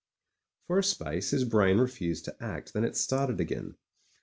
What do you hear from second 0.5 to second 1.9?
For a space his brain